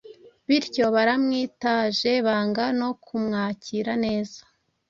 Bityo, 0.47 0.85
baramwitaje 0.95 2.11
banga 2.25 2.65
no 2.79 2.89
kumwakira 3.03 3.91
neza. 4.05 4.39